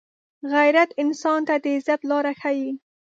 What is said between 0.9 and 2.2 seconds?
انسان ته د عزت